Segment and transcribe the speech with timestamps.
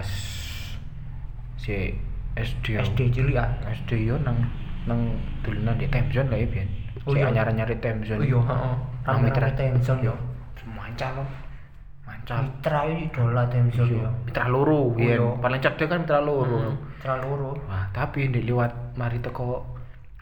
[0.00, 0.08] pas
[1.60, 1.92] si
[2.40, 2.66] SD.
[2.80, 3.52] SD cilik ah.
[3.68, 4.40] SD yo nang
[4.88, 5.12] nang
[5.44, 6.68] dolanan di Temzon lah ya biyen
[7.04, 7.28] Oh si iya.
[7.28, 8.74] anyar-anyar Temzon oh iya heeh
[9.04, 9.52] Nang rame Mitra.
[9.52, 10.14] rame Temzon yo.
[10.72, 11.28] Mancal loh
[12.08, 12.36] mancal.
[12.48, 14.08] Mitra ini idola Temzon yo.
[14.24, 15.28] Mitra loro biyen iya.
[15.36, 16.58] paling cedek kan mitra loro.
[16.64, 17.50] Hmm, Mitra loro.
[17.68, 19.68] Wah tapi ndek liwat mari teko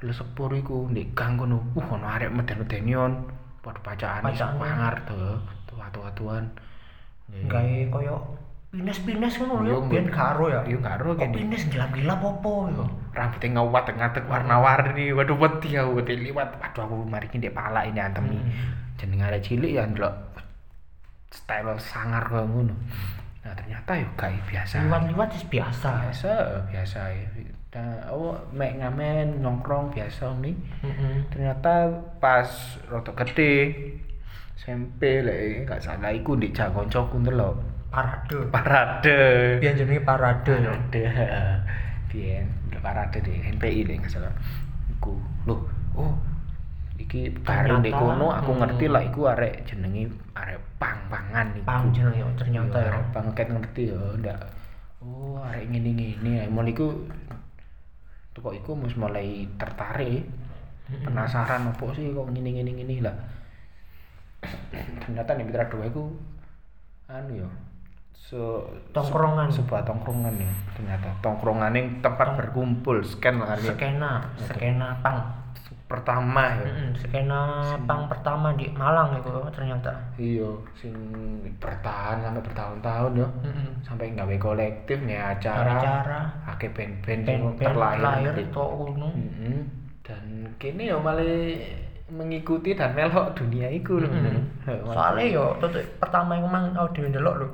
[0.03, 3.31] lesepur iku ndek gang kono uh ono arek meden-medenion
[3.63, 5.39] padha bacaan semangar tuh
[5.71, 6.47] tua-tuan
[7.29, 8.17] gawe koyo
[8.69, 10.61] pines-pines ngono Iya, lho biyen karo ya.
[10.69, 12.85] Iya karo kok kene pines gelap-gelap opo yo
[13.17, 15.07] rambutnya ngawat ngadeg warna-warni.
[15.17, 16.61] Waduh wedi aku wedi liwat.
[16.61, 18.37] Waduh aku mari ndek pala ini antemi
[19.01, 20.13] jeneng arek cilik ya ndelok
[21.33, 22.77] style sangar kaya ngono.
[23.41, 24.85] Nah ternyata yo gak biasa.
[24.85, 25.91] Liwat-liwat wis biasa.
[26.05, 26.33] Biasa
[26.69, 27.01] biasa.
[27.09, 32.49] Ya nah, oh mek ngamen nongkrong biasa nih heeh ternyata pas
[32.89, 33.77] rada gede
[34.57, 38.39] SMP lek gak salah iku ndek kancaku ndelok parade.
[38.53, 39.19] Parade.
[39.61, 41.03] Biyen jenenge parade parade
[42.69, 44.33] ndek parade di NPI lek gak salah.
[44.93, 45.17] Iku
[45.49, 45.61] loh
[45.97, 46.13] oh
[47.01, 48.61] iki ndek Ternyata, kono aku hmm.
[48.65, 51.65] ngerti lah iku arek jenenge arek pang-pangan iku.
[51.65, 54.41] Pang jenenge yo ternyata Iya, yo arek pangket ngerti ya ndak.
[55.01, 56.49] Oh arek ngene-ngene.
[56.53, 56.89] Mulai iku
[58.39, 60.23] kok iku mus mulai tertarik.
[60.89, 63.17] Penasaran apa sih kok ngene ngene lah.
[65.03, 66.15] Ternyata nih Mitra dua iku
[67.09, 67.49] anu ya
[68.19, 68.37] se
[68.91, 69.49] Tongkrongan.
[69.49, 73.73] se- sebuah tongkrongan ya ternyata tongkrongan yang tempat berkumpul scan lah artinya.
[73.73, 74.13] skena
[74.45, 75.19] skena pang
[75.89, 77.41] pertama ya Heeh, skena
[77.89, 79.89] pang pertama di Malang itu ternyata
[80.21, 80.93] iya sing
[81.57, 83.69] bertahan sampai bertahun-tahun ya Heeh.
[83.81, 87.25] sampai gawe kolektif nih acara cara akeh band-band
[87.57, 89.59] terlahir itu ngono Mm-mm.
[90.05, 90.25] dan
[90.61, 91.25] kini ya malah
[92.09, 94.45] mengikuti dan melok dunia iku lho Mm-mm.
[94.87, 97.49] soalnya yo tuh pertama yang mang oh di ndelok Mm-mm.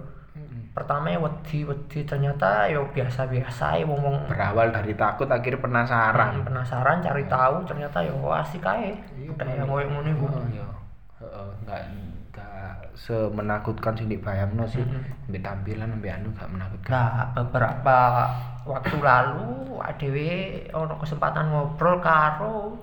[0.74, 2.02] Pertama ya wedi wedi.
[2.02, 6.42] Ternyata yo biasa biasa ya wong wong berawal dari takut akhirnya penasaran.
[6.42, 10.26] Penasaran cari tahu ternyata yo asik ae Iya, budaya koyo ngono iku.
[10.26, 10.66] Oh iya.
[11.22, 11.82] Heeh, nggak
[12.34, 14.82] nggak semenakutkan sih dibayangno sih.
[14.82, 15.30] Mm-mm.
[15.30, 16.90] ambil tampilan ambil anu nggak menakutkan.
[16.90, 17.98] Nah, beberapa
[18.66, 20.30] waktu lalu adewe
[20.74, 22.76] ono kesempatan ngobrol karo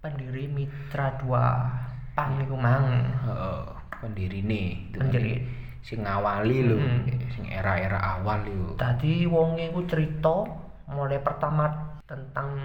[0.00, 2.88] pendiri Mitra 2 Pang iku mang.
[3.24, 3.62] Heeh,
[4.00, 5.61] pendiri nih Pendiri.
[5.82, 7.28] Sing ngawali lho Mm-mm.
[7.28, 10.46] sing era-era awal lho Tadi wong iku cerita
[10.86, 12.58] mulai pertama tentang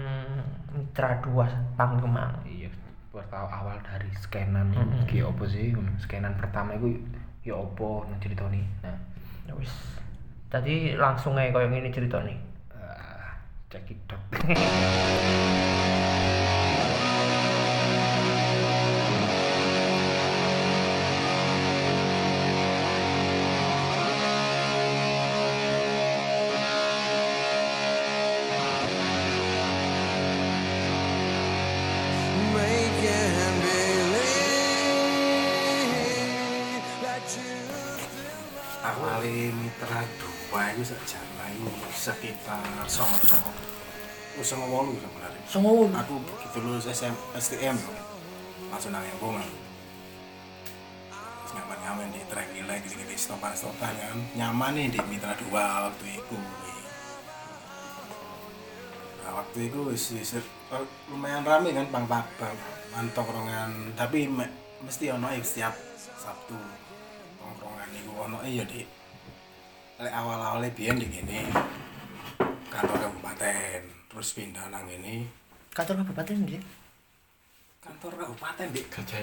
[0.70, 2.32] Mitra 2 Pang iku mang.
[2.44, 2.68] iya
[3.08, 5.04] pertama awal dari scanan Mm-mm.
[5.04, 6.96] ki opo sih scanan pertama itu
[7.42, 8.94] ya opo nang ceritane nah
[9.42, 9.72] Ya wis.
[10.46, 12.36] Tadi langsung ae koyo ngene ceritane.
[12.70, 13.32] ah,
[13.68, 14.20] cekidot
[40.78, 41.52] dua itu sejalan
[41.90, 43.50] sekitar songo songo
[44.46, 45.90] songo wolu sebenarnya Songo.
[45.90, 47.74] aku begitu lulus SM, STM
[48.70, 49.42] langsung nang embongan
[51.50, 55.90] nyaman nyaman di trek nilai gini gini stopan stopan kan nyaman nih di mitra dua
[55.90, 56.38] waktu itu
[59.26, 60.46] nah waktu itu wis wis eh,
[61.10, 62.54] lumayan rame kan bang bang bang
[62.94, 64.54] bang tongkrongan tapi me-
[64.86, 66.54] mesti ono setiap sabtu
[67.42, 68.38] tongkrongan itu ono.
[68.46, 68.86] Ya di
[69.98, 71.42] lek awal awalnya biyen di gini
[72.70, 75.26] kantor kabupaten terus pindah nang ini
[75.68, 76.58] Kantor kabupaten ndi?
[77.78, 79.22] kantor kabupaten di Gajah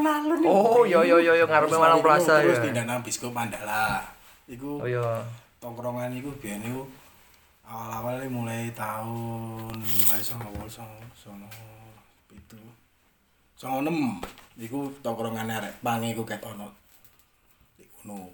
[0.00, 2.64] lalu Oh, yo yo yo yo ngarepe Malang Plaza terus ya.
[2.64, 4.04] pindah nang Biskop Mandala
[4.48, 5.24] iku Oh iya.
[5.60, 6.88] tongkrongan iku biyen iku
[7.62, 11.46] awal-awal mulai tahun mulai songo songo songo
[12.26, 12.58] pitu
[13.54, 14.18] songo enam.
[14.56, 16.68] Iku tongkrongan arek pang iku ket ono
[17.76, 18.28] di kono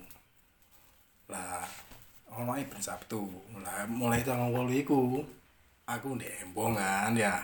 [1.31, 1.67] lah
[2.37, 3.27] ono ben Sabtu
[3.59, 5.23] lah mulai tahun wol iku
[5.87, 7.35] aku di embongan ya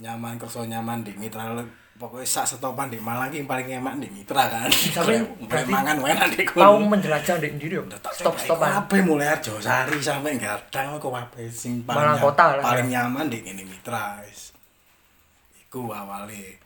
[0.00, 1.52] nyaman kerso nyaman di mitra
[2.00, 6.28] pokoknya sak setopan di Malang ki paling emak di mitra kan Sampai mulai mangan enak
[6.34, 7.86] di kono menjelajah di ndi yo?
[8.10, 8.82] Stop stopan.
[8.82, 13.06] Apa mulai Arjo Sari sampai Gadang kok apa sing paling kota lah, paling ya.
[13.06, 14.50] nyaman di ini Mitra wis.
[15.68, 16.58] Iku awale.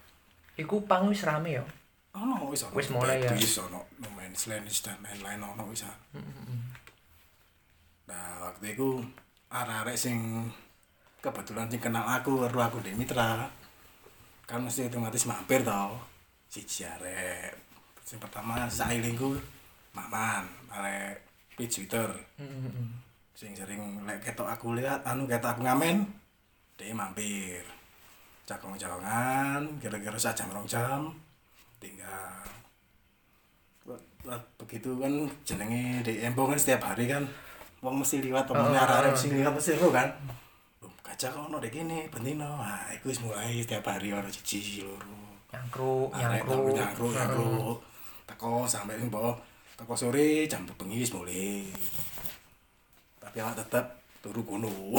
[0.57, 1.65] Iku pang wis rame yo.
[2.17, 2.73] Ono wis ono.
[2.73, 3.31] Wis mulai, ya.
[3.37, 5.85] Wis ono No Man's Land dan lain-lain ono wis.
[8.09, 9.05] Nah, waktu itu
[9.53, 10.49] arek-arek sing
[11.21, 13.45] kebetulan sing kenal aku, weru aku di Mitra.
[14.49, 16.17] Kan mesti otomatis mampir tau.
[16.57, 17.53] siji arek
[18.07, 19.35] sing pertama sailingku
[19.93, 21.21] Maman arek
[21.59, 22.07] page Twitter
[23.37, 26.07] sing sering lek ketok aku lihat anu ketok aku ngamen
[26.77, 27.65] dia mampir
[28.47, 31.11] cakong-cakongan kira-kira sejam rong jam
[31.78, 32.43] tinggal.
[34.58, 35.12] Begitu kan
[35.46, 37.23] jenenge di Embong kan setiap hari kan
[37.84, 40.08] wong mesti liwat temennya arek-arek mesti liwat mesti ro kan.
[41.06, 42.58] Gajah kok ono kene bentino?
[42.58, 45.14] Nah iku wis mulai setiap hari ono siji loro.
[45.55, 46.75] Nyangkruk nyangkruk.
[46.75, 47.79] nyangkruk nyangkruk.
[48.26, 49.38] Teko sampai ning bawah
[49.79, 51.62] teko sore jam bengi wis mulai.
[53.22, 53.87] Tapi awak tetep
[54.19, 54.99] turu kono.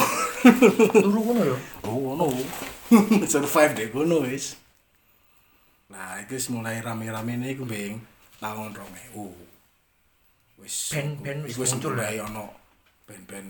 [1.03, 2.27] Turu ngono yo oh kono.
[3.31, 4.55] Survive deh kono wis
[5.87, 8.03] nah itu mulai rame-rame nih iku bing.
[8.37, 9.47] Tahun 2000
[10.61, 12.45] wis Band-band wis iku wis muncul mulai ono
[13.05, 13.49] band-band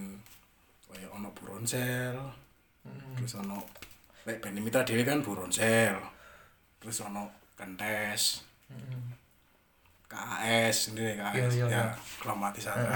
[0.87, 2.15] kaya ono Buronsel
[3.19, 3.63] terus ono
[4.27, 5.95] lek band mitra dhewe kan Buronsel
[6.79, 8.43] terus ono Kentes
[10.07, 11.85] KAS sendiri KAS Iya, iya, ya iya.
[12.23, 12.87] kromatisasi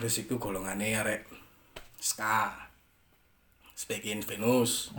[0.00, 1.22] terus itu golongannya arek
[2.00, 2.68] ska
[3.80, 4.92] Speaking Venus.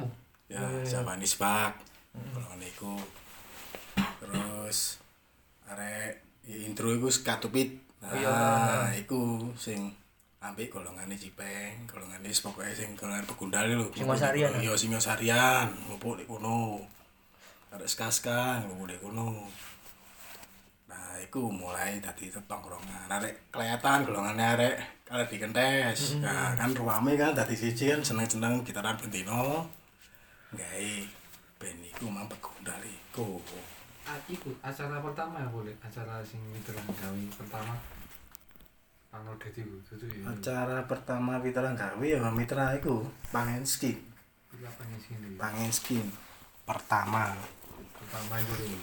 [0.49, 1.77] Ya Javanese Bak
[2.15, 2.95] golongan iku
[4.19, 4.99] terus
[5.71, 9.93] arek ya, intro iku skatupit nah iku sing
[10.41, 13.93] ambek golongannya Cipeng golongannya pokoknya sing golongan pegundal lho.
[13.93, 16.81] Singosarian, iya Singosarian ngumpul di kono.
[17.69, 19.45] Arek ska-ska ngumpul di kono.
[20.89, 23.05] Nah, iku mulai dadi tongkrongan.
[23.05, 24.75] Arek kelihatan golongannya arek
[25.05, 26.17] kalau dikentes.
[26.17, 29.69] Nah, kan ruame kan dadi siji kan seneng-seneng gitaran bentino.
[30.57, 31.20] Gawe
[31.61, 33.37] band iku mang pegundal iku.
[34.09, 37.77] Ah, iku acara pertama ya boleh acara sing miteran gawe pertama
[39.11, 40.23] Pangol Dadi itu ya.
[40.31, 43.99] Acara pertama Mitra gawe ya Mitra iku pangen skin.
[44.55, 45.27] Iki apa nih sini?
[45.35, 46.07] Pangen skin
[46.63, 47.35] pertama.
[47.99, 48.81] Pertama itu deh.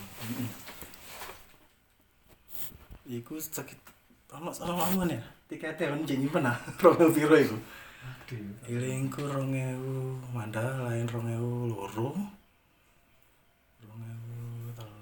[3.08, 3.80] Iku sakit
[4.36, 5.24] ono ono ya.
[5.48, 6.60] Tiketnya kan jadi nyimpen ah.
[6.84, 7.56] Romo piro iku?
[8.04, 8.68] Aduh.
[8.68, 12.12] Ilingku 2000, mandal lain 2000 loro.
[13.80, 15.00] 2000 telu,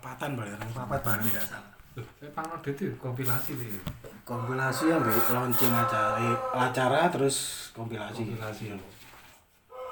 [0.00, 1.72] papatan balik nang papat balik tidak salah.
[1.98, 3.68] Loh, eh Pangol Dadi kompilasi deh.
[4.24, 8.24] Kompilasi yang launching acara eh, acara terus kompilasi.
[8.24, 8.76] Kompilasi ya.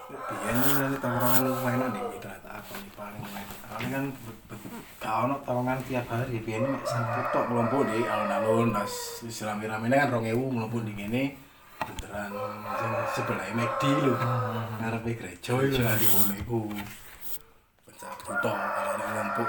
[0.09, 0.57] Biyen
[0.89, 3.49] ini tongkrongan mainan di mitra tak apa nih paling main.
[3.69, 4.05] Paling kan
[4.97, 6.41] gak ono tongkrongan tiap hari.
[6.41, 8.89] Biyen mek satu tok mlumpuh di alun-alun pas
[9.21, 11.37] wis rame-rame kan 2000 mlumpuh di kene
[11.85, 12.33] beneran
[12.81, 14.15] sing sebelah McD lho.
[14.81, 16.61] Ngarepe gereja iku lah di kono iku.
[17.85, 19.47] Pecah buto kalau nek mlumpuh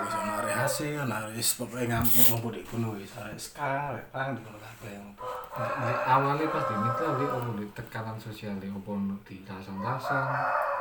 [0.70, 4.62] ono arek wis pokoke ngamuk mlumpuh di kono wis arek ska, arek pang di kono
[4.62, 5.34] kabeh mlumpuh.
[5.58, 10.26] Nek awalnya pas di mitra dia apa di tekanan sosial no di rasan-rasan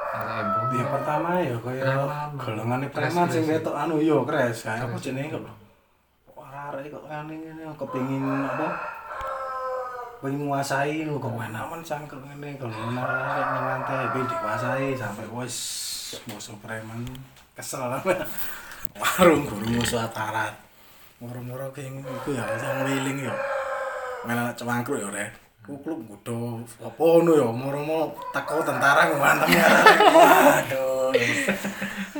[0.08, 1.88] ada embong Yang pertama ya kaya
[2.36, 4.68] golongane preman sing ketok anu yo kres.
[4.68, 5.56] Kae apa jenenge kok?
[6.36, 8.68] Arek kok ngene ngene kepengin apa?
[10.20, 15.56] Pengen nguasai lho kok enakan cangkel ngene kalau arek ning lantai ben dikuasai sampai wis
[16.28, 17.08] musuh preman.
[17.56, 17.88] Kesel.
[17.88, 18.04] lah
[18.96, 20.56] warung guru musuh aparat
[21.18, 23.34] moro-moro kayak gini ya bisa ngeling ya.
[24.22, 25.28] Main anak cemangkru ya udah
[25.68, 29.68] kukluk gudo apa nu ya moro-moro teko tentara gue mantep ya
[30.64, 31.12] aduh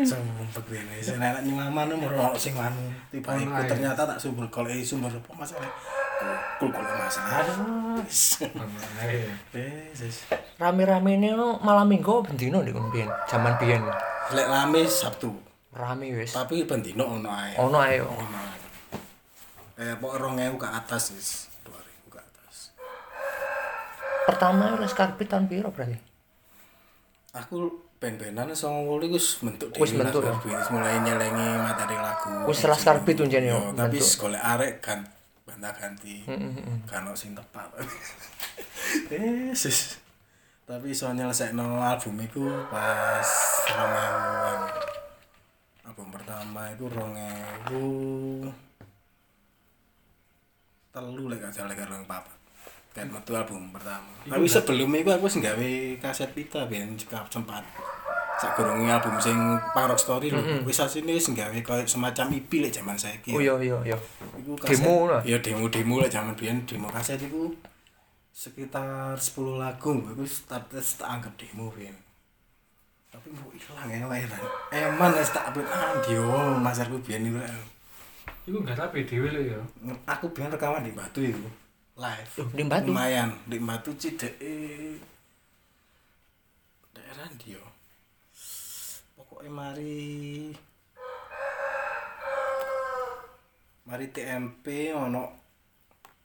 [0.05, 1.49] sumpah gue ini sih anak
[1.97, 5.65] moro sing manu tiba iku ternyata tak sumber eh, kalau sumber apa masalah
[6.61, 7.41] kukluk kalau masalah
[10.61, 13.81] rame-ramene ini malam minggu bentino di kumpian zaman pian
[14.29, 15.48] lek rame sabtu.
[15.73, 16.33] Rame wis.
[16.33, 17.53] Tapi bendino ono ae.
[17.61, 18.09] Ono ae yo.
[18.09, 18.57] ono ae.
[19.79, 21.29] Eh pokok 2000 ke atas wis
[21.65, 22.55] 2000 ke atas.
[24.27, 25.99] Pertama wis karpet tahun piro berarti?
[27.37, 30.59] Aku band-bandan sama wuli wis bentuk Wis bentuk, lah, ya?
[30.59, 32.47] Wis mulai nyelengi materi lagu.
[32.47, 34.07] Wis setelah Scarpit tuh jen, ya, Yo, tapi bentuk.
[34.07, 35.03] sekolah arek kan
[35.45, 36.23] bantah ganti.
[36.87, 37.69] Kan ono sing tepat
[39.13, 40.01] eh sis
[40.69, 43.25] tapi iso nyelesekno album iku pas
[43.69, 44.13] 2000-an
[44.45, 44.68] album
[46.39, 47.75] pertama iku 2000
[50.95, 52.39] telu lek gak salah karo papat
[52.95, 54.07] kan metu album pertama.
[54.23, 57.67] Tapi sebelum itu aku wis gawe kaset pita ben juga sempat.
[58.39, 59.35] Sak gurunge album sing
[59.75, 60.63] Parok Story lho.
[60.63, 63.35] Wis asine wis gawe koyo semacam EP lek jaman saiki.
[63.35, 63.99] Oh iya iya iya.
[64.39, 65.19] Iku Demo lah.
[65.27, 66.63] Iya demo-demo lah zaman biyen.
[66.67, 67.55] Demo kaset iku
[68.31, 69.91] sekitar 10 lagu.
[70.15, 71.95] Iku tak tak anggap demo biyen
[73.19, 77.19] tapi mau hilang ya wae emang eman es tak ah nanti yo oh, masarku biar
[77.19, 77.51] nih lah
[78.49, 79.61] Iku gak rapi dewi lo ya.
[80.09, 81.45] Aku biar rekaman di Batu itu
[82.01, 82.33] live.
[82.57, 82.89] Di Batu.
[82.89, 84.41] Lumayan di Batu cidek
[86.97, 87.61] daerah dia.
[89.21, 90.49] Pokoknya mari
[93.85, 95.29] mari TMP ono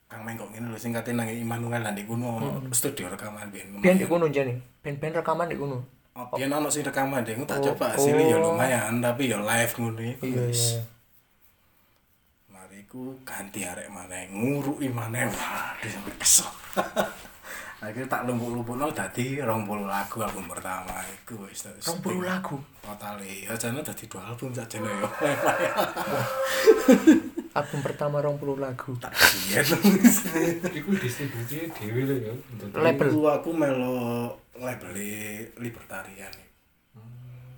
[0.08, 2.72] Kang Mengkok ini lo singkatin nang Immanuel di kuno hmm.
[2.72, 3.68] studio rekaman biar
[4.00, 5.93] di kuno jadi Ben-ben rekaman di kuno.
[6.14, 9.98] Oh, biyen ono sing rekaman deh, tak coba hasilnya ya lumayan, tapi ya live ngono
[9.98, 10.30] iku.
[10.30, 10.78] Iya wis.
[10.78, 10.82] iya.
[12.54, 15.26] Mari ku ganti arek maneh, nguruki maneh.
[15.26, 16.46] Waduh sampe kesel.
[17.84, 21.66] Akhirnya tak lumpuk-lumpukno dadi 20 lagu album pertama iku wis.
[21.82, 22.62] 20 lagu.
[22.78, 25.10] Total ya jane dadi dua album sajane ya.
[27.54, 28.90] Album pertama 20 lagu.
[28.98, 29.62] Tak biyen.
[30.82, 32.34] Iku distribusinya dhewe lho ya.
[32.82, 33.06] Label.
[33.14, 33.94] Iku aku melo
[34.58, 34.90] label
[35.62, 36.34] libertarian.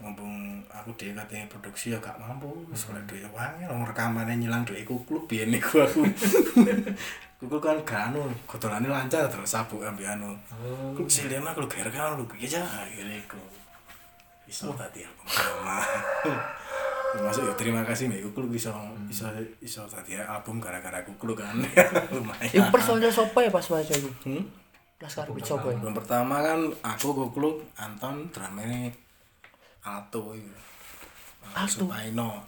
[0.04, 4.68] Mumpung aku dhewe katanya produksi ya gak mampu, wis oleh duwe wangi wong rekamane nyilang
[4.68, 6.04] duwe kukluk biyen iku aku.
[7.40, 10.36] Kukluk kan gak anu, godolane lancar terus sabuk ambil anu.
[10.60, 10.92] Oh.
[10.92, 13.40] Kluk silena kluk gara kan lu piye aja akhirnya iku.
[14.44, 15.24] Iso tadi aku
[17.16, 17.28] pertama.
[17.28, 18.70] Masuk ya terima kasih Mbak Kukluk bisa
[19.04, 21.56] bisa bisa tadi album gara-gara Kukluk kan.
[22.14, 22.52] Lumayan.
[22.52, 24.10] Iku personil sopo ya pas wae iku?
[24.22, 24.44] Hmm?
[24.96, 25.76] Laskar Beat sopo ya?
[25.76, 28.92] Album pertama kan aku Kukluk, Anton, drumnya
[29.82, 30.52] Alto itu.
[31.48, 31.84] Alto?
[31.84, 32.42] Supaino.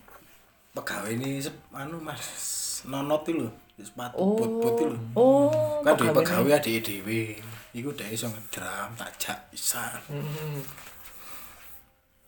[0.71, 2.23] Pegawai ini sep- anu Mas
[2.85, 4.39] Nonot itu lho, sepatu Oh.
[4.39, 4.99] bot-bot itu lho.
[5.13, 5.83] Oh.
[5.83, 6.55] Kan duwe pegawai.
[6.55, 7.35] adike dhewe.
[7.71, 9.99] Iku dhek iso ngedrum, tajak bisa.
[10.07, 10.63] Hmm.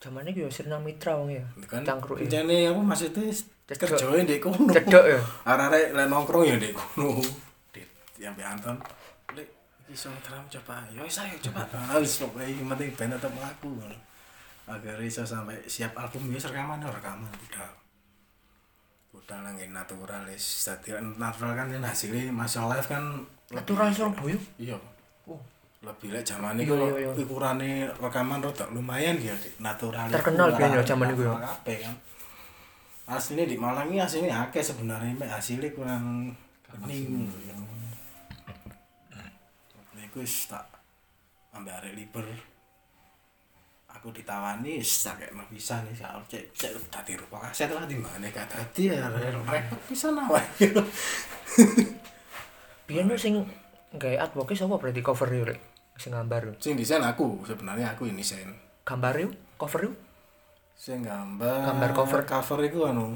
[0.01, 1.45] Zaman iki yo Sirna Mitra wong ya.
[1.69, 2.41] Kan Cangkruk ya.
[2.41, 3.29] Jane apa maksudnya
[3.69, 4.73] kerjane ndek kono.
[4.73, 5.21] Cedok ya.
[5.45, 7.21] Arek-arek lek nongkrong ya ndek kono.
[8.17, 8.77] Yang Mbak Anton.
[9.37, 9.49] Lek
[9.93, 10.89] iso ngedrum coba.
[10.97, 11.69] Ya wis ayo coba.
[11.93, 13.99] Harus pokoke iki penting ben tetep mlaku ngono.
[14.73, 17.71] Agar iso sampai siap album ya rekaman ya rekaman udah.
[19.21, 23.05] Udah nang natural wis dadi natural kan ini hasilnya masih live kan
[23.51, 24.39] Natural Surabaya?
[24.63, 24.79] Iya.
[25.27, 25.43] Oh.
[25.81, 27.11] Lebih lek zaman Iya, ini iya, iya.
[27.25, 29.65] ukurane rekaman rada lumayan ya Dik.
[29.65, 30.13] natural.
[30.13, 31.41] Terkenal biyen ya zaman iku ya.
[31.41, 31.97] Kabeh kan.
[33.09, 36.37] Aslinya di Malang ini aslinya akeh sebenarnya mek hasilnya kurang
[36.85, 37.33] ning.
[40.11, 40.69] Iku wis tak
[41.57, 42.29] ambek arek liber.
[43.97, 48.29] Aku ditawani wis tak kekno pisan wis aku cek cek dadi rupa kaset lah timbangane
[48.29, 49.09] gak dadi ya
[49.49, 50.77] repot pisan awake.
[52.85, 53.49] Biyen lu sing
[53.97, 55.70] gawe artwork sapa berarti cover yo rek?
[56.01, 56.57] Sing gambar.
[56.57, 58.49] Sing desain aku sebenarnya aku ini sen.
[58.83, 59.93] Gambar yo, cover yo.
[60.73, 62.21] Sing gambar Gambar cover.
[62.25, 63.13] cover iku anu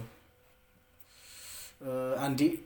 [1.81, 2.61] eh Andi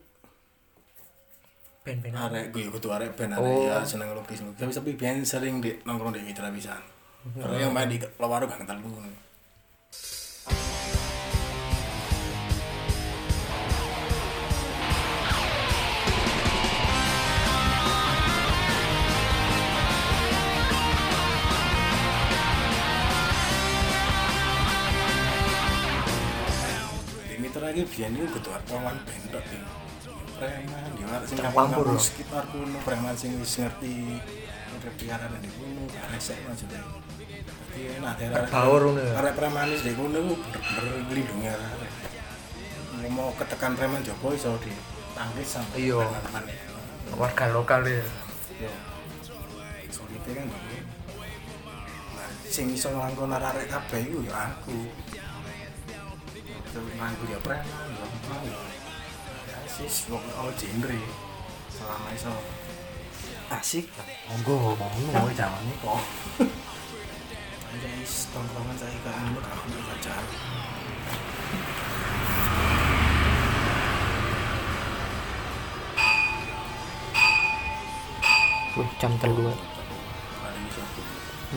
[1.83, 2.13] Ben-ben.
[2.13, 3.65] arek gue kudu arek ben arek Oh.
[3.65, 6.83] ya seneng lukis lukis tapi tapi biyen sering di nongkrong di mitra pisan
[7.33, 8.77] karena yang main di Lawaro gak kental
[27.79, 29.63] lu di mitra lagi biyen itu kudu wartawan bentok ya
[30.39, 31.99] preman di sing Terang kampung pampur, loh.
[32.01, 33.95] sekitar kuno preman sing wis ngerti
[34.73, 36.83] udah piaran di kuno resek maksudnya
[37.69, 39.13] jadi enak daerah Terbaur ngono ya.
[39.17, 41.91] arek preman wis di kuno ku bener-bener nglindungi arek
[42.99, 44.75] Mau- mau ketekan preman Joko iso di
[45.13, 46.03] tangkis sama Iya.
[47.11, 48.03] Warga lokal ya.
[48.59, 48.71] Yo.
[49.89, 50.45] Solite kan.
[50.45, 54.77] Nah, sing iso nglangkon arek kabeh iku ya aku.
[56.79, 57.63] Ya preman, ya apa ya.
[59.67, 60.95] Sis, wong all genre.
[61.75, 62.31] Selama iso
[63.51, 63.91] asik,
[64.31, 65.99] monggo ngono jamane kok.
[67.75, 70.15] Aja is tongkrongan saya kan ngono gak aku baca.
[78.79, 79.51] Wih, jam telu.
[79.51, 81.03] Hari ini satu.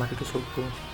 [0.01, 0.90] Mari ke subuh.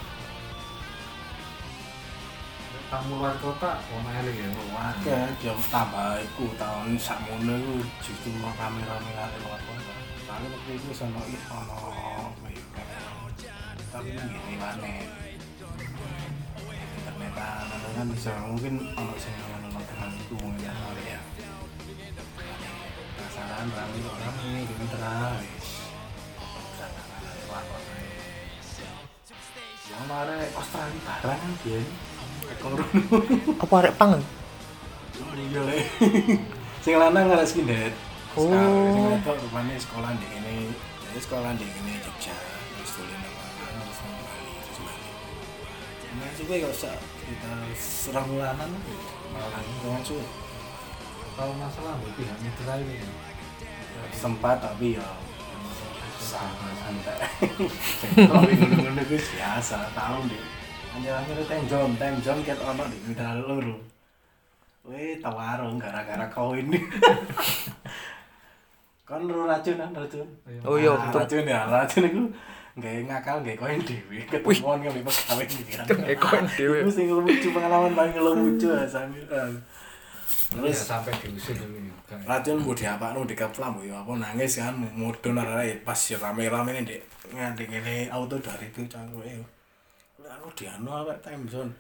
[2.88, 4.48] Tamu luar kota, ono eling ya.
[4.56, 9.92] Oke, jam tambah iku tahun sakmono iku justru kamera-kamera luar kota.
[10.24, 11.92] Tapi waktu itu sama ih ono
[13.88, 14.94] tapi kan gini mana
[17.00, 21.20] internetan atau kan bisa mungkin ono sing ono dengan itu mungkin ya ya.
[23.18, 25.18] Penasaran rame kok rame kota.
[29.88, 31.80] Yang mare Australia barang kan dia.
[31.80, 32.07] Ekor
[33.64, 34.22] Apa arek pangan?
[35.58, 35.78] Iya le.
[36.84, 37.94] Sing lanang ngaras kindet.
[38.38, 38.46] Oh.
[38.46, 40.58] Sing wedok rupane sekolah di ini.
[41.08, 42.36] Jadi sekolah di ini Jogja.
[42.36, 45.10] Terus tulen nama terus nang Bali terus Bali.
[46.18, 48.70] Nah, juga gak usah kita serang bulanan
[49.34, 50.26] malah dengan suwe.
[51.38, 53.02] Kalau masalah mbok pihak mitra ini.
[53.02, 53.10] ya.
[54.14, 55.08] Sempat tapi ya
[56.18, 57.20] sangat santai.
[58.30, 60.44] Tapi ngono-ngono ku biasa, tahu deh.
[60.96, 63.76] Hanya akhirnya time zone, time zone ket ono di mitra loro.
[64.88, 66.78] Weh, tau warung gara-gara kau ini.
[69.08, 70.28] Kon ro racun kan racun.
[70.68, 71.12] Oh iya, Nah.
[71.16, 72.24] Racun ya, racun iku
[72.78, 75.86] nggawe ngakal nggawe koin dhewe ketemuan pas kawin iki kan.
[75.88, 76.78] Nggawe koin dhewe.
[76.84, 79.24] Iku sing lucu pengalaman paling lucu ya Samir.
[79.32, 79.48] ya
[80.48, 85.40] Terus sampai diusir dulu juga racun mau diapakno di kaplam ya apa nangis kan mudun
[85.40, 87.02] arek pas ya rame-rame nih Dek.
[87.36, 88.88] nganti ngene auto dari itu.
[88.92, 89.04] Lah
[90.28, 91.72] aku diano awak time zone.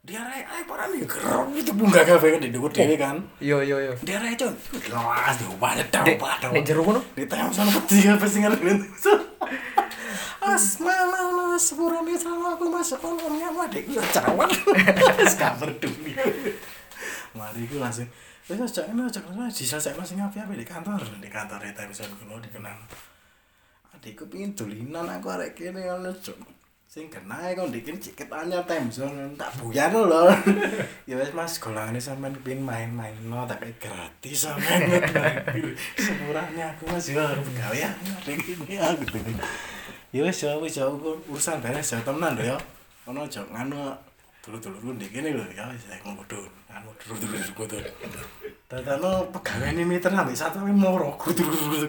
[0.00, 3.20] Dia ae para nih gerong itu bunga kafe kan di dhuwur dhewe kan.
[3.36, 3.92] Iya iya iya.
[4.00, 4.56] Dia rek con.
[4.88, 6.48] Lawas diubah dah Dek, ubah dah.
[6.56, 7.00] nek jero ngono.
[7.12, 8.64] Di time zone peti apa sing ngarep.
[10.40, 14.48] As mama sepura nih selalu aku masuk kolomnya mah dek ya cawan.
[15.20, 16.16] Wis gak peduli.
[17.36, 18.08] Mari ku langsung
[18.48, 22.16] Wis aja ini aja ini diselesaikan sing api-api di kantor di kantor ya time zone
[22.16, 22.72] kuno dikenal.
[23.92, 26.08] Adikku pingin dolinan aku arek kene ngono.
[26.90, 30.26] Sing kena kon dikin ciket anyar time zone tak buyar lho.
[31.08, 34.90] ya wis Mas golangane sampean kepengin main-main no tak kayak gratis sampean.
[36.02, 37.22] Sepurane aku Mas yo
[37.54, 37.94] gawe ya
[38.26, 39.22] iki aku tuh.
[40.10, 42.58] Ya wis ya wis ya aku urusan beres ya temenan lho ya.
[43.06, 43.94] Ono aja nganu
[44.42, 46.50] dulu-dulu ndek kene lho ya wis aku ngudun.
[46.74, 47.86] Anu dulu-dulu ngudun.
[48.66, 51.86] Dadano pegawai ini meter ambek satu moro kudu-kudu.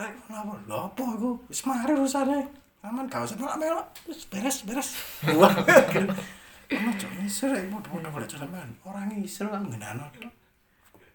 [0.00, 0.56] Rek kenapa?
[0.64, 1.36] Lho apa aku?
[1.52, 2.61] Wis mari urusane.
[2.82, 3.86] Aman gak usah melok-melok.
[4.10, 4.98] Wis beres beres.
[5.38, 5.54] Wah.
[6.72, 8.68] Ono cok ngisir rek bodoh boleh cuman.
[8.82, 10.08] Orang ngisir lah ngenano.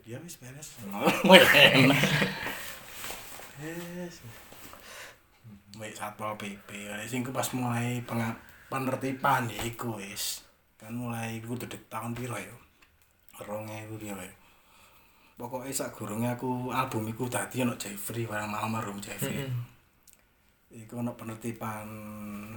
[0.05, 0.79] Dia wis beres.
[3.57, 4.21] Yes.
[5.75, 6.69] Wih, satpol PP.
[7.09, 8.37] Sing pas mulai penga-
[8.69, 10.45] penertiban ya iku wis.
[10.77, 12.53] Kan mulai iku dedek tahun piro ya?
[13.41, 14.33] 2000 piro ya?
[15.37, 19.45] Pokoknya sak gurunge aku album iku dadi ono Jeffrey barang almarhum Jeffrey.
[20.67, 21.87] Iku ono penertiban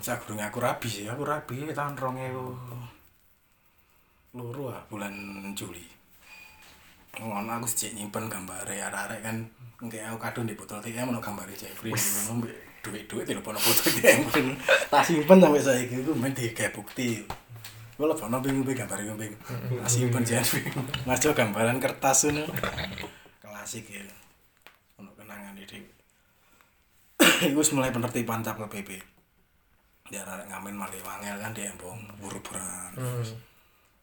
[0.03, 2.91] sak gurunge aku rabi sih, aku rabi tahun 2000
[4.35, 5.15] loro ah, bulan
[5.55, 5.83] Juli.
[7.19, 9.37] Ngono aku sejak nyimpen gambare arek-arek kan
[9.83, 12.47] engke aku kadung di botol TM ono gambare Jeffrey ngono
[12.83, 14.27] duit-duit telepon botol TM.
[14.91, 17.23] Tak simpen sampai saiki iku men digawe bukti.
[17.95, 19.43] Gue lah fono bingung bingung gambar bingung bingung.
[19.83, 20.67] Masih simpen jadi
[21.07, 22.43] ngaco gambaran kertas ini.
[23.39, 24.03] Klasik ya.
[24.99, 26.00] Untuk kenangan ini.
[27.41, 29.01] Wis mulai penertiban cap PP.
[30.13, 32.93] Dia arek ngamen malih wangel kan dia embong buru-buran.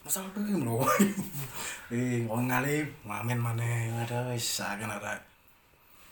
[0.02, 0.82] Masalah apa ini lho.
[1.88, 5.22] Eh, wong ngali ngamen maneh ada wis saken arek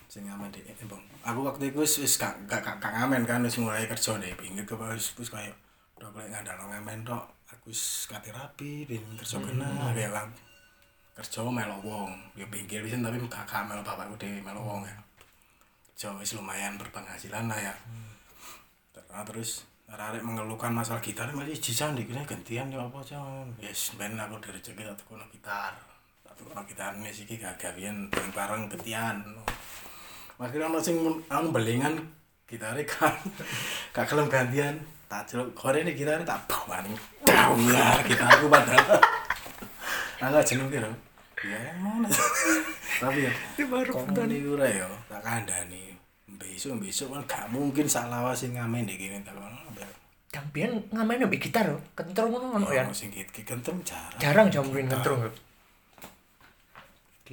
[0.07, 1.01] sing ngamen di embong.
[1.25, 4.77] Aku waktu itu wis wis gak gak ngamen kan wis mulai kerja di pinggir ke
[4.77, 5.51] wis wis kayak
[5.97, 7.25] udah mulai ngandalo ngamen tok.
[7.49, 10.29] Aku wis kate rapi, pengen kerja kena ya kan.
[11.17, 14.95] Kerja melo wong, ya pinggir wis tapi gak melo bapakku dhewe melo wong ya.
[15.95, 17.73] Wis lumayan berpenghasilan lah ya.
[18.91, 19.51] Terus terus
[19.87, 23.21] arek mengeluhkan masalah gitar masih jisan di kene gantian ya apa aja
[23.63, 25.71] yes ben aku dari rezeki tak tukono gitar.
[26.25, 29.17] Tak tukono gitar wis iki gak gawean bareng-bareng gantian
[30.35, 31.95] akhirnya ono mun- anu belingan
[32.43, 33.15] gitare kan
[33.95, 34.75] gak kelem gantian
[35.07, 36.91] tak celuk gore ini gitar tak bawani.
[37.23, 38.99] Dawar gitarku padahal.
[40.19, 40.91] Agak jeneng kira
[41.43, 42.07] ya mana
[43.03, 45.91] tapi ya kok ini ora ya tak kandani
[46.39, 49.35] besok besok kan gak mungkin salah sing ngamen deh gini tak
[50.35, 51.79] Dampian ngamen mbek gitar lho.
[51.95, 52.83] Kentrung ngono ono ya.
[52.83, 54.19] Ono sing git kentem jarang.
[54.19, 55.23] Jarang jambuin kentrung.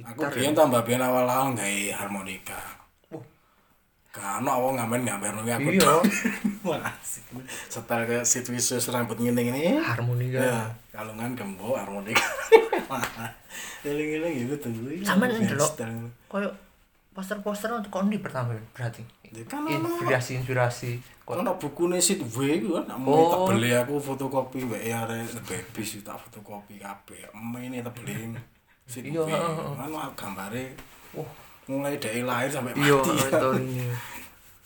[0.07, 2.55] Aku biyen tambah biyen awal-awal gawe harmonika.
[3.11, 3.19] Wah.
[4.15, 5.69] Kan awal ngamen ngamen harmonika aku.
[5.75, 5.93] Iya.
[6.71, 7.27] Wah, asik.
[7.67, 9.83] Setel ke situasi rambut ngene ngene.
[9.83, 10.39] Harmonika.
[10.39, 10.59] Ya,
[10.95, 12.23] kalungan gembok harmonika.
[13.87, 14.71] Eling-eling tuh.
[15.03, 15.91] Sampean Iya, ndelok setel.
[16.27, 16.49] koyo
[17.13, 19.03] poster-poster untuk kondi pertama berarti.
[19.29, 19.65] Ya kan.
[19.67, 20.97] Inspirasi-inspirasi.
[21.23, 23.31] Kok Ono bukune sit W iku kan, Oh.
[23.31, 27.29] tak beli aku fotokopi mbek arek bebis tak fotokopi kabeh.
[27.31, 28.33] Mene tak beli
[28.85, 29.29] sit Iya, W.
[29.29, 29.69] heeh.
[29.77, 30.75] Kan gambare
[31.13, 31.29] Wah,
[31.67, 33.13] mulai dari lahir sampai iya mati.
[33.29, 33.87] story-nya.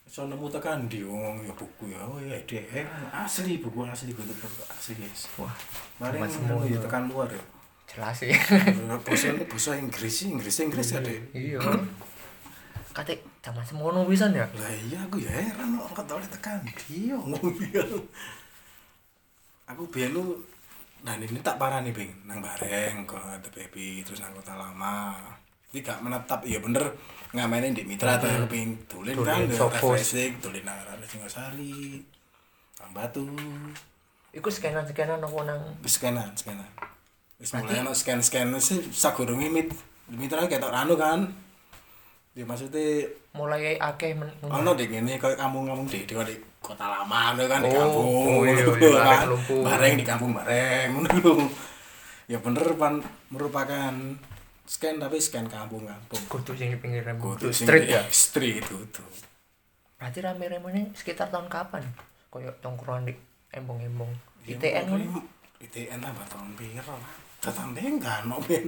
[0.07, 2.63] So nemu tekan di wong ya buku ya, oh ya deh
[3.11, 5.27] asli buku asli buku buku asli guys.
[5.35, 5.51] Wah,
[5.99, 6.25] Mari ya
[6.73, 6.79] ya.
[6.79, 7.43] tekan luar ya.
[7.97, 8.29] Jelas sih.
[9.01, 11.17] Bahasa bahasa Inggris sih, Inggris Inggris ya deh.
[11.33, 11.59] Iya.
[12.93, 14.45] Kate zaman semono pisan ya.
[14.53, 17.81] Lah iya aku ya heran kok oleh tekan dia ngomong dia.
[19.67, 20.37] Aku biyen lu
[21.05, 25.13] nah ini tak parah nih bing nang bareng kok ada baby terus nang kota lama
[25.69, 26.89] jadi gak menetap iya bener
[27.37, 29.77] ngamenin di mitra atau kepingin tulen kan Tulen, Sokos.
[29.77, 32.01] refreshing tulen nang arah Singosari
[32.81, 33.29] nang batu
[34.33, 36.65] Iku scanan-scanan apa nang wis scanan scanan
[37.37, 39.69] wis mulai ono scan scan sih sagurunge mit
[40.09, 41.29] mitra ketok anu kan?
[42.33, 43.05] Ya maksudnya
[43.37, 46.13] mulai akeh men ono deh gini kayak kampung-kampung di di
[46.57, 49.27] kota lama ngono kan di Oh, kampung oh iya, iya, kan.
[49.65, 51.33] bareng di kampung bareng ngono.
[52.27, 52.99] Ya bener pan
[53.31, 53.95] merupakan
[54.67, 56.19] scan tapi scan kampung-kampung.
[56.27, 58.03] Kudu sing di pinggir rem kudu street ya?
[58.11, 58.99] street kudu.
[59.95, 61.87] Berarti rame-rame sekitar tahun kapan?
[62.27, 63.15] Koyo tongkrongan di
[63.55, 64.11] embong-embong.
[64.43, 65.07] Ya, ITN
[65.63, 68.65] ITN apa tahun piro lah tahun kan no ben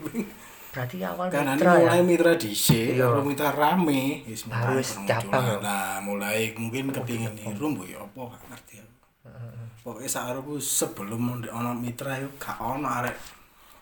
[0.70, 1.80] berarti awal karena ini mitra ya?
[1.82, 3.10] mulai mitra dhisik Iya.
[3.10, 5.56] baru mitra rame wis mulai Harus cabang, ya?
[5.66, 9.90] nah mulai mungkin kepingin niru mbok ya apa gak ngerti aku.
[10.06, 13.18] Saat aku sebelum ndek ono mitra itu gak ono arek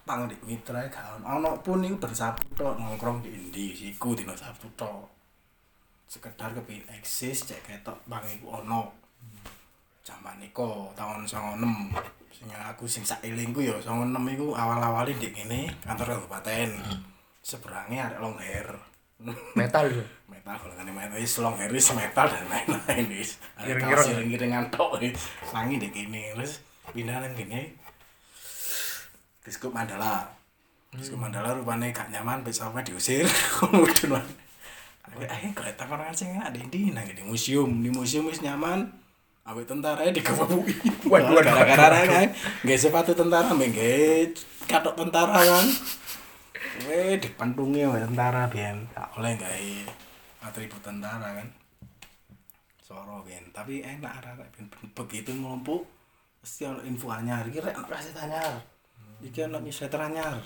[0.08, 1.26] pang di mitra gak ono.
[1.36, 5.12] Ono pun itu bersatu tok nongkrong di Indi siku dino Sabtu tok.
[6.08, 8.95] Sekedar kepingin eksis cek ketok bang iku ono.
[10.08, 15.73] Zaman iku tahun 96 sing aku sing sak elingku ya 96 iku awal-awale ndek kene
[15.82, 16.69] kantor kabupaten.
[17.41, 18.78] Seberangnya arek long hair
[19.58, 20.06] metal ya?
[20.38, 21.17] Metal golongan metal.
[21.17, 24.06] Is long hair is metal dan lain-lain is Giring-giring.
[24.13, 25.02] giring-giringan tok
[25.50, 26.62] sangi dek kene terus
[26.93, 27.73] pindah nang kene.
[29.41, 30.30] Diskup Mandala.
[30.93, 33.26] Diskup Mandala rupanya gak nyaman besoknya diusir.
[33.58, 34.21] Kemudian
[35.17, 39.06] ayo, kalau takon kan sing di di nang di museum, di museum wis nyaman.
[39.47, 40.75] Awet tentara di kebabui.
[41.12, 42.27] Waduh, waduh, gara-gara kan,
[42.67, 44.36] nggak sepatu tentara, nggak
[44.67, 45.65] katok tentara kan.
[46.83, 48.83] Weh, dipentungi wae tentara biyen.
[48.91, 49.71] Tak oleh gawe
[50.51, 51.47] atribut tentara kan.
[52.83, 55.88] Soro biyen, tapi enak arek ben begitu ngumpul
[56.43, 57.47] mesti ono info anyar.
[57.47, 58.51] Iki rek ono kaset anyar.
[59.23, 60.43] Iki ono newsletter anyar.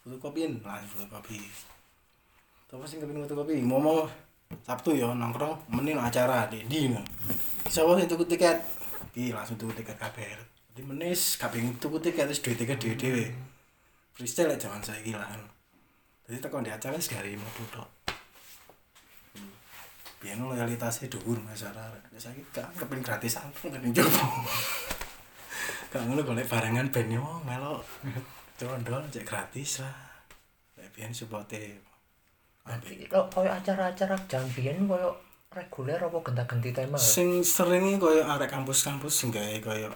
[0.00, 1.36] Fotokopin, lah fotokopi.
[2.64, 4.08] Tapi sing kepengin fotokopi, momo
[4.68, 7.00] Sabtu ya nongkrong menin acara di di no.
[7.68, 8.56] Siapa sing tuku tiket?
[9.12, 10.24] Di langsung tuku tiket kabeh.
[10.72, 13.32] Jadi menis kabeh tuku tiket terus duit tiket dhewe-dhewe.
[14.12, 15.24] Freestyle lah zaman saiki lah.
[16.28, 17.88] Jadi tekan di acara wis gari metu tok.
[19.36, 19.52] Hmm.
[20.20, 22.12] Biyen loyalitasnya dhuwur masyarakat.
[22.12, 24.24] Ya saiki gak kepengin gratisan kepengin coba.
[25.88, 27.80] Gak ngono golek barengan ben yo melok.
[28.60, 29.96] Condol cek gratis lah.
[30.92, 31.87] Biyen supporte
[33.08, 35.16] kalau koyo acara-acara jambian koyo
[35.48, 37.00] reguler apa genta-genti tema?
[37.00, 39.88] Sing sering koyo arek kampus-kampus sing gawe koyo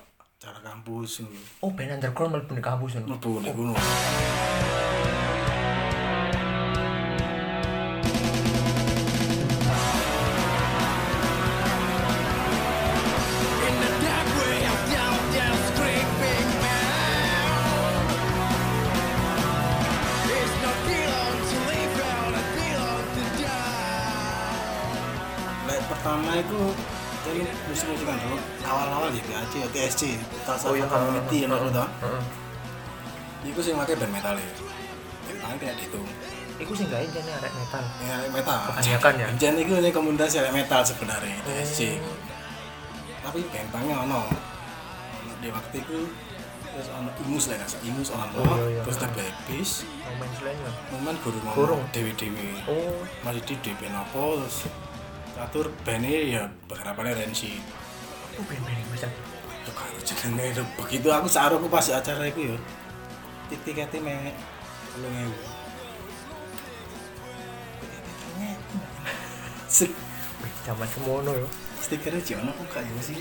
[0.42, 1.38] acara kampus ngono.
[1.62, 3.38] oh band underground mlebu di kampus Mlebu
[29.82, 30.02] ya ya TSC
[30.46, 30.86] Tasa Oh, iya.
[30.86, 31.82] Community ya lho to.
[31.82, 32.22] heeh
[33.42, 34.50] Iku sing make band metal ya.
[35.42, 35.98] Paling kayak gitu.
[36.62, 38.58] iku sing gawe jane arek metal Ya metal.
[38.70, 39.26] Kebanyakan ya?
[39.34, 41.98] Jen iku ini komunitas arek metal sebenarnya TSC.
[43.18, 44.30] Tapi bentangnya ono.
[45.42, 45.98] Di waktu itu
[46.72, 48.30] terus ono Imus lah kasih Imus ono.
[48.38, 48.82] Oh, iya, iya.
[48.86, 49.70] Terus ada Babis.
[50.06, 51.82] momen selain ya Momen guru Gurung.
[51.82, 52.62] ngomong dewi-dewi.
[52.70, 54.70] oh masih di DP nopo terus
[55.34, 57.58] catur bandnya ya beberapa Rensi
[58.38, 59.02] oh band-band mas
[59.62, 62.58] itu kalau jenenge itu begitu aku saat aku pas acara itu ya.
[63.52, 64.34] Tiketnya me
[64.98, 65.34] lu ngewu
[70.42, 71.46] Wih, zaman semono yo
[71.78, 73.14] stikernya jono kok kayak sih?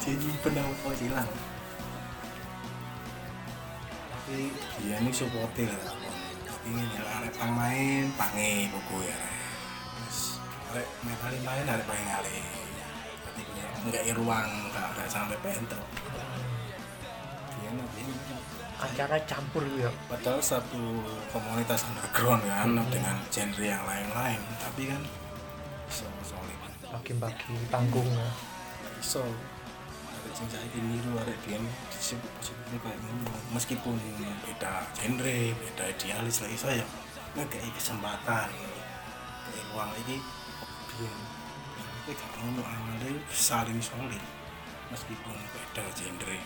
[0.00, 1.30] Jadi benar apa hilang
[4.24, 4.48] tapi
[4.80, 5.92] dia ini supporter lah.
[6.64, 9.18] Ingin ya arek pang main pange buku ya
[10.00, 10.40] terus
[10.72, 12.63] arek metalin main arek pengen ngali
[13.34, 15.82] tapi punya enggak ruang enggak enggak sampai pentel.
[17.58, 18.02] Dia nanti
[18.78, 19.90] acara campur ya.
[20.06, 21.02] Padahal satu
[21.34, 24.38] komunitas underground kan dengan genre yang lain-lain.
[24.62, 25.02] Tapi kan
[25.90, 26.58] so solid
[26.94, 28.30] bagi-bagi panggung ya.
[29.02, 29.26] Iso.
[30.14, 33.02] Arek sing saiki niru arek biyen disebut disebut kayak
[33.50, 33.98] meskipun
[34.46, 36.86] beda genre beda idealis lah iso ya.
[37.34, 41.33] Ngekei kesempatan kayak ruang biyen
[42.04, 44.20] tapi gak ngono awalnya saling solid.
[44.92, 46.36] Meskipun beda genre.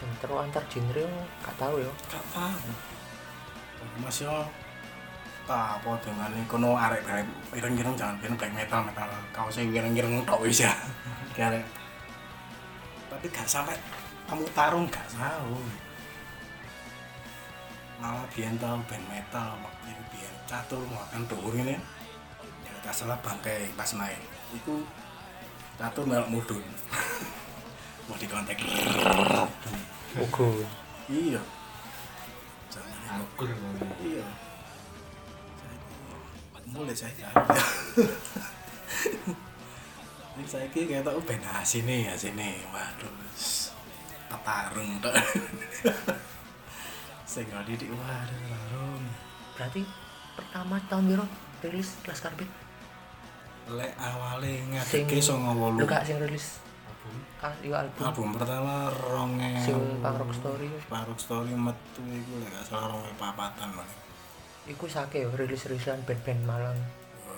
[0.00, 1.04] Dan terus antar genre
[1.44, 1.92] gak tahu ya.
[2.08, 2.72] Gak tahu.
[4.00, 4.32] Mas yo
[5.44, 6.48] tak apa dengan ini?
[6.48, 10.72] Kono arek arek ireng-ireng jangan bikin black metal metal kau sih ireng-ireng tok wis ya.
[11.36, 11.60] Kayak
[13.12, 13.76] tapi gak sampai
[14.24, 15.52] kamu tarung gak tahu.
[18.00, 21.99] Malah biyen tau band metal waktu itu biyen catur makan dhuwur ini
[22.80, 24.20] ya gak salah bangkai pas main.
[24.56, 24.84] Itu
[25.76, 26.64] catur melok mudun.
[28.08, 28.56] Mau dikontak
[30.16, 30.48] ugo.
[31.06, 31.40] Iya.
[33.10, 33.90] Aku ngomong.
[34.00, 34.24] iya.
[36.70, 37.26] Mulai saya
[40.38, 42.64] ini saya kayak tau band asine asine.
[42.72, 43.74] Waduh wis.
[44.30, 45.12] petarung tok.
[47.30, 49.04] Sing didik waduh larung
[49.60, 49.84] berarti
[50.32, 51.26] pertama tahun biro
[51.60, 52.48] rilis Laskar Beat
[53.68, 58.74] lek awale ngadeke songo wolu lu gak sing rilis album ah iya album album pertama
[58.90, 63.90] ronge sing Punk Rock Story Paruk Story metu iku lek gak salah ronge papatan Bang.
[64.66, 66.78] iku sake yo rilis-rilisan band-band Malang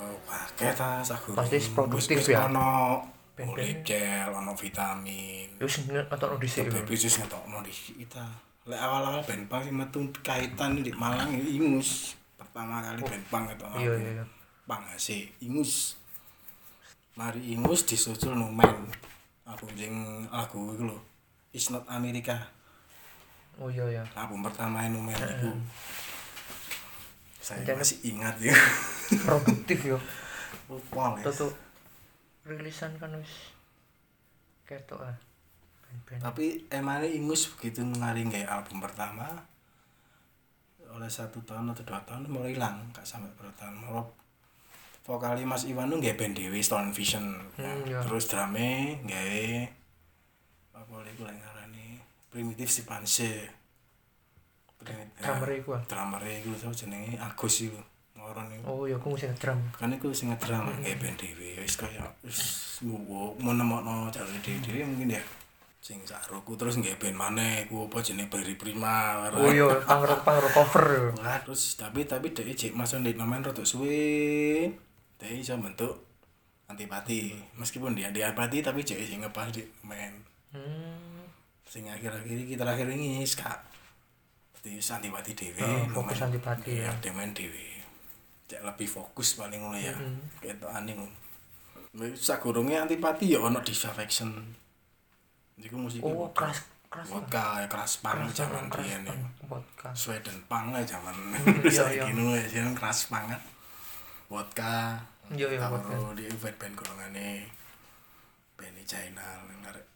[0.02, 1.38] Oh, Akeh ta sagurung.
[1.38, 2.50] Pasti produktif Wis- wis ya.
[2.50, 2.98] Ono
[3.38, 5.46] oleh gel, ono vitamin.
[5.54, 8.26] yo sing ngetokno dhisik yo Tapi wis ngetokno di kita.
[8.66, 12.18] Lek awal-awal band punk sing metu kaitan di Malang iki Ingus.
[12.34, 13.78] Pertama kali band punk ngetokno.
[13.78, 14.24] iya iya iya
[14.66, 15.06] AC
[15.38, 16.01] Ingus.
[17.18, 18.88] Mari Ingus disusul Numen.
[19.44, 19.94] Album sing
[20.32, 20.98] lagu iku lho.
[21.52, 22.38] It's not America.
[23.60, 25.52] oh iya iya Album pertama Numen iku.
[27.42, 28.56] Saya masih ingat ya.
[29.26, 29.98] produktif yo
[30.70, 31.28] Lupa ya.
[31.28, 31.52] tuh
[32.48, 33.52] rilisan kan wis
[34.64, 35.16] ketok ah
[36.18, 39.44] tapi emangnya Ingus begitu ngaring kayak album pertama
[40.88, 44.00] oleh satu tahun atau dua tahun mulai hilang gak sampai bertahun mau
[45.02, 47.26] vokalnya Mas Iwan tuh nggak band Dewi Stone Vision.
[47.58, 47.98] Hmm, iya.
[48.06, 49.70] terus drame nggak.
[50.72, 51.98] Apa boleh gue ngarani?
[52.30, 53.50] Primitif si Panse.
[54.82, 55.82] Drummer iku ah.
[55.86, 57.78] drummer itu so jenenge Agus itu
[58.18, 61.58] ngoron itu oh iya aku mesti drum kan iku sing ngedram nggak band Dewi.
[61.58, 64.82] Wis kaya wis mau nemokno jalur Dewi.
[64.82, 65.22] Mungkin ya
[65.82, 70.22] sing saruku terus nggak band mana iku apa jenenge Bari Prima oh iya punk rock
[70.54, 74.70] cover Wah, terus tapi tapi dhek cek masuk di nomen rada suwe.
[75.22, 75.94] Dhek iso bentuk
[76.66, 77.30] antipati.
[77.54, 80.12] Meskipun dia antipati tapi cek sing ngepas di nomen.
[80.50, 81.22] hmm
[81.62, 83.54] Sing akhir-akhir iki terakhir ini ska.
[84.62, 85.62] Wis antipati dhewe.
[85.62, 86.92] Oh, fokus antipati Iya, ya.
[86.98, 87.80] demen dhewe.
[88.50, 89.94] Cek lebih fokus paling ngono ya.
[90.38, 91.14] Ketokane ngono.
[91.96, 94.34] Wis sagurunge antipati ya ono disaffection.
[95.56, 99.14] Iku musik oh keras keras ya Vodka, ya, keras pang zaman biyen ya.
[99.48, 101.14] vodka Sweden pang lah zaman
[101.64, 102.12] iya, saiki iya.
[102.12, 103.38] nu wis yang keras banget.
[104.32, 104.96] Vodka.
[105.28, 106.16] Iya, karo vodka.
[106.16, 107.44] di event band golongane
[108.56, 109.86] band China ngarep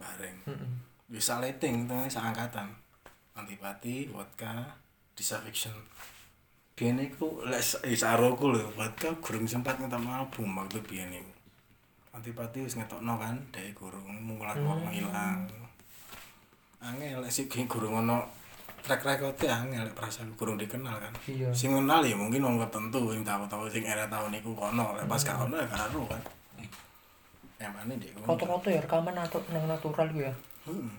[0.00, 0.36] bareng.
[0.48, 0.68] Heeh.
[1.12, 2.72] Wis saleting tengah seangkatan.
[3.36, 4.72] Antipati, vodka,
[5.12, 5.76] disaffection.
[6.74, 11.32] Biyen iku lek eh, saroku lho, vodka gurung sempat ngetokno album waktu biyen iku.
[12.16, 14.88] Antipati wis ngetokno kan, dhek gurung mung lagu Hmm.
[14.90, 15.44] ilang.
[16.80, 18.26] Angel lek sik gurung ono
[18.84, 21.12] track record angel perasaan gurung dikenal kan.
[21.24, 25.08] iya Sing kenal ya mungkin wong tertentu sing tahu-tahu sing era tahun iku kono, lek
[25.08, 26.22] pas gak ono ya karo kan.
[27.56, 28.28] Emane dhek ngono.
[28.28, 30.96] foto-foto ya rekaman atau nang natural gitu ya Hmm.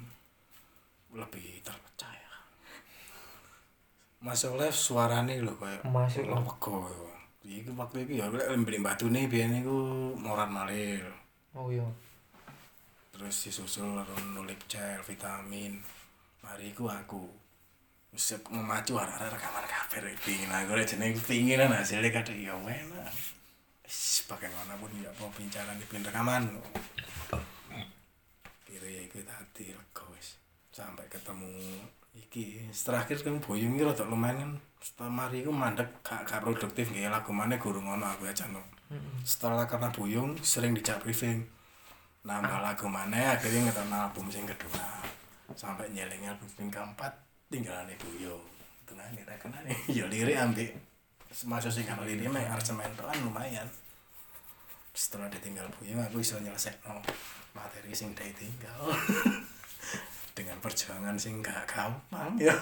[1.17, 2.29] Lebih terpercaya.
[4.21, 5.57] Mas Oleh suarane lho
[5.89, 7.09] Masuk, lho wego.
[7.41, 11.01] Iki waktu iki ya beli batune biyen iku moran malih.
[11.57, 11.85] oh iya
[13.09, 15.81] Terus disusul karo nulik gel, vitamin.
[16.45, 17.44] Mari aku.
[18.15, 22.56] Wis memacu arek-arek rekaman rek pingin aku rek jenenge pinginan hasilnya kadang ya.
[23.84, 26.47] Wis bagaimanapun ya apa pincaran di rekaman.
[28.63, 30.39] Kira ya iku tadi lega wis.
[30.71, 31.84] Sampai ketemu
[32.15, 36.88] iki terakhir kan boyong iki rada lumayan kan setelah mari iku mandek gak, gak produktif
[36.95, 38.63] nggih lagu mana gurung ono aku aja no.
[39.28, 41.43] Setelah karena buyung sering dijak briefing
[42.23, 45.04] nambah lagu mana akhirnya ngetan album sing kedua
[45.54, 48.41] sampai nyeling album sing keempat tinggalan buyung
[48.86, 50.69] tenang kita kenal ya lirik ambil.
[51.45, 53.67] Masuk sing kalau lirik mah arsementoan lumayan.
[54.95, 57.01] Setelah ditinggal buyung aku bisa nyelesai no
[57.51, 58.91] materi sing ditinggal
[60.38, 62.51] dengan perjuangan sing gak gampang ya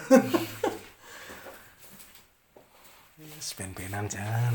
[3.58, 4.54] ben-benan jan.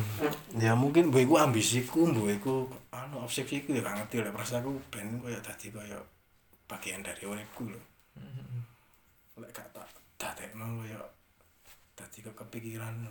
[0.59, 2.55] Ya mungkin mbok iku ambisiku mbok iku
[2.91, 4.23] anu obsesiku ya gak ngerti.
[4.23, 5.99] Lek perasaanku ben koyo dadi koyo
[6.67, 7.81] bagian dari uripku lho.
[9.39, 11.03] Lek gak tak dadekno koyo
[11.97, 13.07] dadi kok kepikiran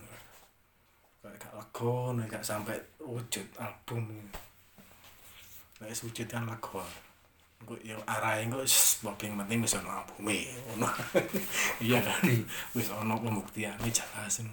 [1.24, 4.06] kayak gak lega nek gak sampai wujud album
[5.82, 6.84] wis wujud kan lega.
[7.58, 10.90] Engko ya arahe mbok ping penting wis ono albume ngono.
[11.86, 12.22] Iya kan?
[12.78, 14.46] Wis ono pembuktiane jelas